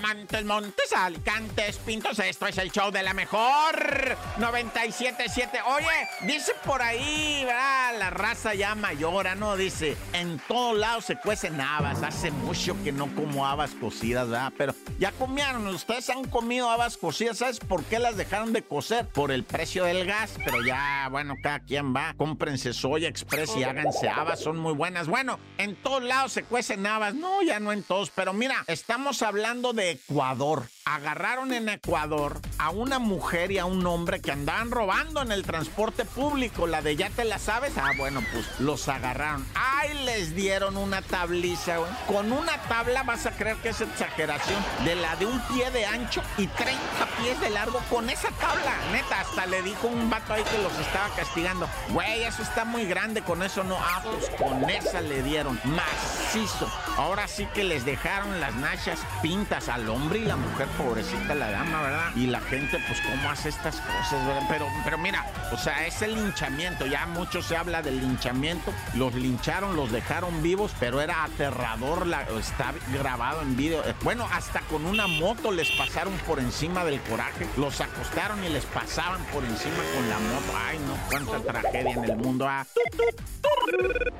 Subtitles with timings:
[0.00, 2.18] Montes, Montes, Alicantes, Pintos.
[2.18, 5.58] Esto es el show de la mejor 977.
[5.66, 5.86] Oye,
[6.26, 7.98] dice por ahí, ¿verdad?
[7.98, 9.56] La raza ya mayora, ¿no?
[9.56, 12.02] Dice, en todos lados se cuecen habas.
[12.02, 14.52] Hace mucho que no como habas cocidas, ¿verdad?
[14.56, 17.38] Pero ya comieron, ustedes han comido habas cocidas.
[17.38, 19.06] ¿Sabes por qué las dejaron de cocer?
[19.08, 20.32] Por el precio del gas.
[20.44, 22.14] Pero ya, bueno, cada quien va.
[22.16, 24.40] Cómprense soya express y háganse habas.
[24.40, 25.08] Son muy buenas.
[25.08, 27.14] Bueno, en todos lados se cuecen habas.
[27.14, 28.10] No, ya no en todos.
[28.10, 30.68] Pero mira, estamos hablando de Ecuador.
[30.90, 35.44] Agarraron en Ecuador a una mujer y a un hombre que andaban robando en el
[35.44, 36.66] transporte público.
[36.66, 37.74] La de ya te la sabes.
[37.78, 39.46] Ah, bueno, pues los agarraron.
[39.54, 41.92] Ay, les dieron una tabliza, güey.
[42.08, 44.60] Con una tabla vas a creer que es exageración.
[44.84, 46.80] De la de un pie de ancho y 30
[47.22, 47.78] pies de largo.
[47.88, 51.68] Con esa tabla, neta, hasta le dijo un vato ahí que los estaba castigando.
[51.90, 53.22] Güey, eso está muy grande.
[53.22, 53.76] Con eso no.
[53.78, 55.60] Ah, pues con esa le dieron.
[55.62, 56.68] Macizo.
[56.96, 61.50] Ahora sí que les dejaron las nachas pintas al hombre y la mujer pobrecita la
[61.50, 62.10] dama, ¿verdad?
[62.16, 64.46] Y la gente, pues, ¿cómo hace estas cosas, verdad?
[64.48, 66.86] Pero, pero mira, o sea, es el linchamiento.
[66.86, 68.72] Ya mucho se habla del linchamiento.
[68.94, 72.06] Los lincharon, los dejaron vivos, pero era aterrador.
[72.06, 73.82] La, está grabado en video.
[74.02, 77.46] Bueno, hasta con una moto les pasaron por encima del coraje.
[77.56, 80.52] Los acostaron y les pasaban por encima con la moto.
[80.66, 82.46] Ay, no, cuánta tragedia en el mundo.
[82.48, 82.66] Ah.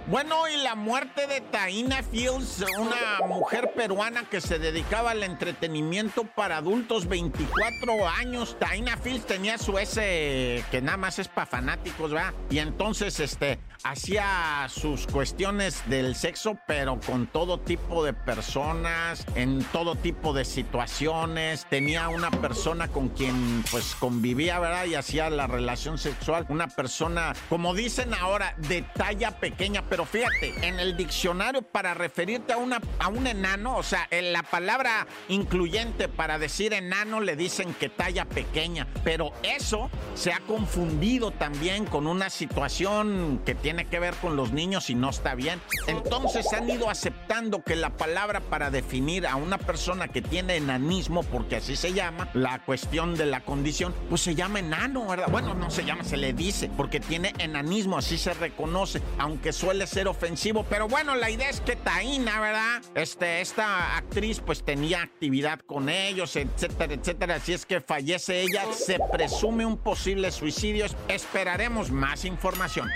[0.07, 6.25] Bueno, y la muerte de Taina Fields, una mujer peruana que se dedicaba al entretenimiento
[6.41, 8.57] para adultos, 24 años.
[8.59, 12.33] Taina Fields tenía su ese que nada más es para fanáticos, ¿verdad?
[12.49, 19.63] Y entonces, este, hacía sus cuestiones del sexo, pero con todo tipo de personas, en
[19.65, 21.67] todo tipo de situaciones.
[21.69, 24.87] Tenía una persona con quien, pues, convivía, ¿verdad?
[24.87, 26.47] Y hacía la relación sexual.
[26.49, 32.55] Una persona, como dicen ahora, de talla pequeña, pero fíjate, en el diccionario para referirte
[32.55, 37.37] a, una, a un enano, o sea, en la palabra incluyente para decir enano le
[37.37, 43.87] dicen que talla pequeña, pero eso se ha confundido también con una situación que tiene
[43.87, 45.61] que ver con los niños y no está bien.
[45.87, 51.23] Entonces han ido aceptando que la palabra para definir a una persona que tiene enanismo,
[51.23, 55.29] porque así se llama, la cuestión de la condición, pues se llama enano, ¿verdad?
[55.31, 59.87] Bueno, no se llama, se le dice, porque tiene enanismo, así se reconoce, aunque suele
[59.87, 62.83] ser ofensivo, pero bueno, la idea es que Taina, ¿verdad?
[62.95, 68.65] Este, esta actriz pues tenía actividad con ellos, etcétera, etcétera, así es que fallece ella,
[68.73, 72.89] se presume un posible suicidio, esperaremos más información.